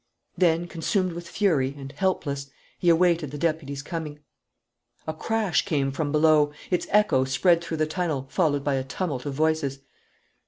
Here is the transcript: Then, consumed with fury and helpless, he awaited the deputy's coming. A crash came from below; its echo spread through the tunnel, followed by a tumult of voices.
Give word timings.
Then, 0.35 0.65
consumed 0.65 1.13
with 1.13 1.29
fury 1.29 1.75
and 1.77 1.91
helpless, 1.91 2.49
he 2.79 2.89
awaited 2.89 3.29
the 3.29 3.37
deputy's 3.37 3.83
coming. 3.83 4.17
A 5.05 5.13
crash 5.13 5.63
came 5.63 5.91
from 5.91 6.11
below; 6.11 6.51
its 6.71 6.87
echo 6.89 7.23
spread 7.23 7.63
through 7.63 7.77
the 7.77 7.85
tunnel, 7.85 8.25
followed 8.31 8.63
by 8.63 8.73
a 8.73 8.83
tumult 8.83 9.27
of 9.27 9.35
voices. 9.35 9.81